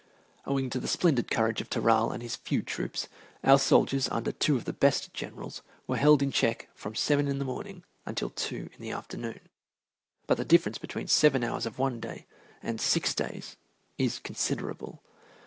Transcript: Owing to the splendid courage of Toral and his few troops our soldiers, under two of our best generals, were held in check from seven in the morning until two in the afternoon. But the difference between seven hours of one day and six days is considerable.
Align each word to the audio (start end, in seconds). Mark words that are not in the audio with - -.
Owing 0.47 0.71
to 0.71 0.79
the 0.79 0.87
splendid 0.87 1.29
courage 1.29 1.61
of 1.61 1.69
Toral 1.69 2.11
and 2.11 2.23
his 2.23 2.35
few 2.35 2.63
troops 2.63 3.07
our 3.43 3.59
soldiers, 3.59 4.09
under 4.09 4.31
two 4.31 4.55
of 4.55 4.67
our 4.67 4.73
best 4.73 5.13
generals, 5.13 5.61
were 5.85 5.97
held 5.97 6.23
in 6.23 6.31
check 6.31 6.69
from 6.73 6.95
seven 6.95 7.27
in 7.27 7.37
the 7.37 7.45
morning 7.45 7.83
until 8.03 8.31
two 8.31 8.67
in 8.73 8.81
the 8.81 8.89
afternoon. 8.89 9.41
But 10.25 10.37
the 10.37 10.43
difference 10.43 10.79
between 10.79 11.05
seven 11.07 11.43
hours 11.43 11.67
of 11.67 11.77
one 11.77 11.99
day 11.99 12.25
and 12.63 12.81
six 12.81 13.13
days 13.13 13.57
is 13.99 14.17
considerable. 14.17 15.03